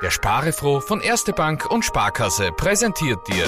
[0.00, 3.46] Der Sparefroh von Erste Bank und Sparkasse präsentiert dir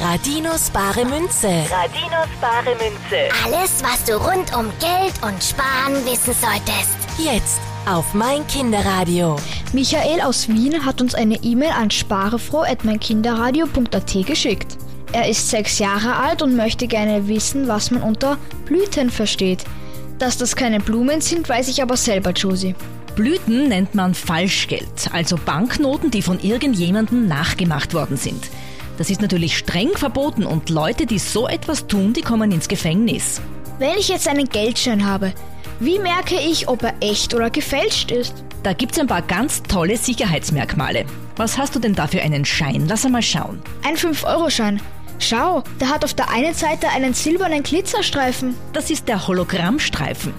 [0.00, 1.46] Radinos bare Münze.
[1.70, 3.28] Radinos bare Münze.
[3.44, 6.96] Alles, was du rund um Geld und Sparen wissen solltest.
[7.16, 9.36] Jetzt auf mein Kinderradio.
[9.72, 14.76] Michael aus Wien hat uns eine E-Mail an sparefroh.meinkinderradio.at geschickt.
[15.12, 19.64] Er ist sechs Jahre alt und möchte gerne wissen, was man unter Blüten versteht.
[20.18, 22.74] Dass das keine Blumen sind, weiß ich aber selber, Josie.
[23.16, 28.50] Blüten nennt man Falschgeld, also Banknoten, die von irgendjemandem nachgemacht worden sind.
[28.98, 33.40] Das ist natürlich streng verboten und Leute, die so etwas tun, die kommen ins Gefängnis.
[33.78, 35.32] Wenn ich jetzt einen Geldschein habe,
[35.80, 38.34] wie merke ich, ob er echt oder gefälscht ist?
[38.62, 41.06] Da gibt's ein paar ganz tolle Sicherheitsmerkmale.
[41.36, 42.86] Was hast du denn da für einen Schein?
[42.86, 43.62] Lass einmal schauen.
[43.82, 44.82] Ein 5-Euro-Schein.
[45.18, 48.54] Schau, der hat auf der einen Seite einen silbernen Glitzerstreifen.
[48.72, 50.34] Das ist der Hologrammstreifen.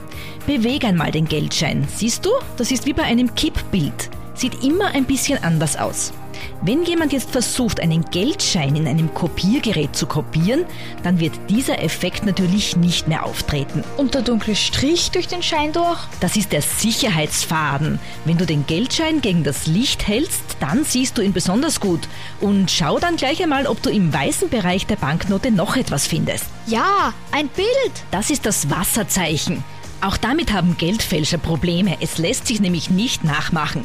[0.45, 1.87] Beweg einmal den Geldschein.
[1.95, 2.29] Siehst du?
[2.57, 4.09] Das ist wie bei einem Kippbild.
[4.33, 6.13] Sieht immer ein bisschen anders aus.
[6.61, 10.65] Wenn jemand jetzt versucht, einen Geldschein in einem Kopiergerät zu kopieren,
[11.03, 13.83] dann wird dieser Effekt natürlich nicht mehr auftreten.
[13.97, 15.99] Und der dunkle Strich durch den Schein durch?
[16.19, 17.99] Das ist der Sicherheitsfaden.
[18.25, 22.07] Wenn du den Geldschein gegen das Licht hältst, dann siehst du ihn besonders gut.
[22.41, 26.45] Und schau dann gleich einmal, ob du im weißen Bereich der Banknote noch etwas findest.
[26.65, 27.67] Ja, ein Bild.
[28.11, 29.63] Das ist das Wasserzeichen.
[30.01, 31.97] Auch damit haben Geldfälscher Probleme.
[32.01, 33.83] Es lässt sich nämlich nicht nachmachen.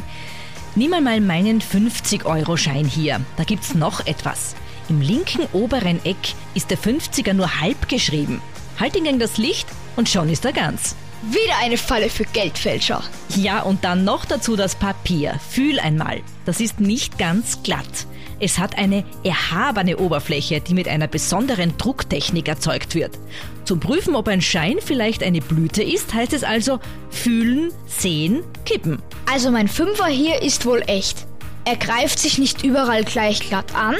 [0.75, 3.20] Nimm einmal meinen 50-Euro-Schein hier.
[3.37, 4.55] Da gibt's noch etwas.
[4.89, 8.41] Im linken oberen Eck ist der 50er nur halb geschrieben.
[8.81, 10.97] Halt ihn gegen das Licht und schon ist er ganz.
[11.23, 13.03] Wieder eine Falle für Geldfälscher.
[13.37, 15.39] Ja, und dann noch dazu das Papier.
[15.50, 16.23] Fühl einmal.
[16.47, 18.06] Das ist nicht ganz glatt.
[18.42, 23.16] Es hat eine erhabene Oberfläche, die mit einer besonderen Drucktechnik erzeugt wird.
[23.64, 29.00] Zum Prüfen, ob ein Schein vielleicht eine Blüte ist, heißt es also fühlen, sehen, kippen.
[29.30, 31.24] Also mein Fünfer hier ist wohl echt.
[31.64, 33.94] Er greift sich nicht überall gleich glatt an.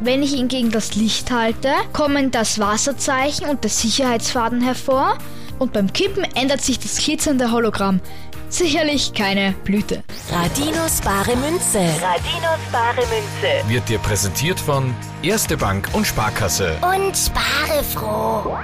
[0.00, 5.18] Wenn ich ihn gegen das Licht halte, kommen das Wasserzeichen und der Sicherheitsfaden hervor
[5.62, 8.00] und beim Kippen ändert sich das glitzernde Hologramm.
[8.48, 10.02] Sicherlich keine Blüte.
[10.30, 11.78] Radinos bare Münze.
[12.02, 13.68] Radinos bare Münze.
[13.68, 16.76] wird dir präsentiert von Erste Bank und Sparkasse.
[16.82, 18.58] Und spare froh.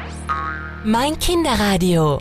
[0.85, 2.21] Mein Kinderradio.